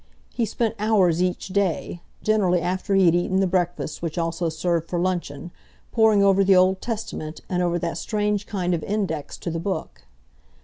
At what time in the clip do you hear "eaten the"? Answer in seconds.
3.13-3.45